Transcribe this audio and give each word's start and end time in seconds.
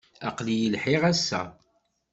Aql-iyi 0.27 0.69
lhiɣ, 0.73 1.03
ass-a. 1.11 1.41